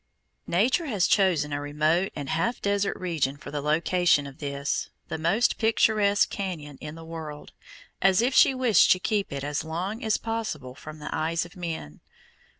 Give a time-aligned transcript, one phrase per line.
[0.47, 5.17] Nature has chosen a remote and half desert region for the location of this, the
[5.19, 7.51] most picturesque cañon in the world,
[8.01, 11.55] as if she wished to keep it as long as possible from the eyes of
[11.55, 11.99] men.